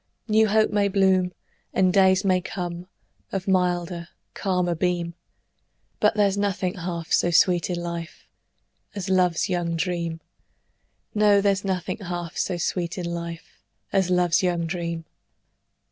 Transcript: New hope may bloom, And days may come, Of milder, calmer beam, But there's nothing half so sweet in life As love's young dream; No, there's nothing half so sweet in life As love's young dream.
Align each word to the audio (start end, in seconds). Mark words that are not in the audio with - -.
New 0.27 0.47
hope 0.47 0.71
may 0.71 0.87
bloom, 0.87 1.31
And 1.75 1.93
days 1.93 2.25
may 2.25 2.41
come, 2.41 2.87
Of 3.31 3.47
milder, 3.47 4.07
calmer 4.33 4.73
beam, 4.73 5.13
But 5.99 6.15
there's 6.15 6.39
nothing 6.39 6.73
half 6.73 7.11
so 7.13 7.29
sweet 7.29 7.69
in 7.69 7.75
life 7.79 8.25
As 8.95 9.09
love's 9.11 9.47
young 9.47 9.75
dream; 9.75 10.19
No, 11.13 11.39
there's 11.39 11.63
nothing 11.63 11.97
half 11.97 12.35
so 12.35 12.57
sweet 12.57 12.97
in 12.97 13.05
life 13.05 13.61
As 13.93 14.09
love's 14.09 14.41
young 14.41 14.65
dream. 14.65 15.05